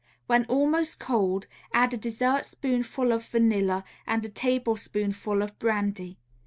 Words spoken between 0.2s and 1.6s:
When almost cold,